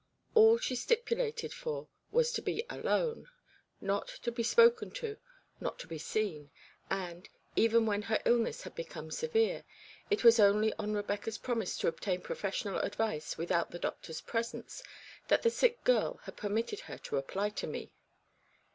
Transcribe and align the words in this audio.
All 0.33 0.57
she 0.57 0.75
stipulated 0.75 1.53
for 1.53 1.87
was 2.11 2.31
to 2.31 2.41
be 2.41 2.65
alone, 2.71 3.27
not 3.79 4.07
to 4.23 4.31
be 4.31 4.41
spoken 4.41 4.89
to, 4.95 5.17
not 5.59 5.77
to 5.77 5.85
be 5.87 5.99
seen, 5.99 6.49
and, 6.89 7.29
even 7.55 7.85
when 7.85 8.01
her 8.01 8.19
illness 8.25 8.63
had 8.63 8.73
become 8.73 9.11
severe, 9.11 9.63
it 10.09 10.23
was 10.23 10.39
only 10.39 10.73
on 10.79 10.95
Rebecca's 10.95 11.37
promise 11.37 11.77
to 11.77 11.87
obtain 11.87 12.21
professional 12.21 12.79
advice 12.79 13.37
without 13.37 13.69
the 13.69 13.77
doctor's 13.77 14.21
presence 14.21 14.81
that 15.27 15.43
the 15.43 15.51
sick 15.51 15.83
girl 15.83 16.17
had 16.23 16.35
permitted 16.35 16.79
her 16.79 16.97
to 16.97 17.17
apply 17.17 17.51
to 17.51 17.67
me. 17.67 17.91